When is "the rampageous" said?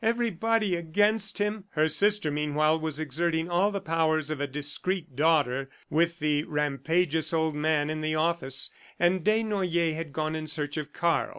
6.17-7.33